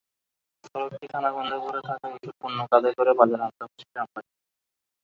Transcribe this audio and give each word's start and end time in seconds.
সড়কটি 0.63 1.05
খানাখন্দে 1.11 1.57
ভরা 1.63 1.81
থাকায় 1.87 2.15
এসব 2.17 2.35
পণ্য 2.41 2.59
কাঁধে 2.71 2.91
করে 2.97 3.11
বাজারে 3.19 3.43
আনতে 3.45 3.61
হচ্ছে 3.65 3.85
গ্রামবাসীকে। 3.91 4.39